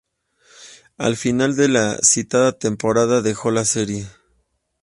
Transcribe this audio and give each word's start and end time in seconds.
Al 0.97 1.15
final 1.15 1.55
de 1.55 1.67
la 1.67 1.99
citada 1.99 2.57
temporada, 2.57 3.21
dejó 3.21 3.51
la 3.51 3.65
serie. 3.65 4.07